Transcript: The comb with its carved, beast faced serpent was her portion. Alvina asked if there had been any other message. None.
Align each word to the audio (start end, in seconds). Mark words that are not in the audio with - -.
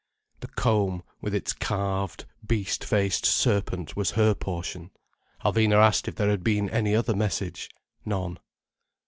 The 0.39 0.47
comb 0.47 1.03
with 1.21 1.35
its 1.35 1.53
carved, 1.53 2.25
beast 2.43 2.83
faced 2.83 3.23
serpent 3.27 3.95
was 3.95 4.09
her 4.09 4.33
portion. 4.33 4.89
Alvina 5.45 5.75
asked 5.75 6.07
if 6.07 6.15
there 6.15 6.31
had 6.31 6.43
been 6.43 6.71
any 6.71 6.95
other 6.95 7.15
message. 7.15 7.69
None. 8.03 8.39